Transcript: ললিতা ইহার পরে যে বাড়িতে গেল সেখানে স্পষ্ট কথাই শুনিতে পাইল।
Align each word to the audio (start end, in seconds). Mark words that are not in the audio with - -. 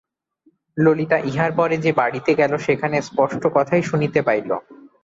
ললিতা 0.77 1.17
ইহার 1.29 1.51
পরে 1.55 1.75
যে 1.77 1.91
বাড়িতে 1.93 2.31
গেল 2.35 2.53
সেখানে 2.57 2.97
স্পষ্ট 3.01 3.43
কথাই 3.55 3.83
শুনিতে 3.83 4.19
পাইল। 4.27 4.49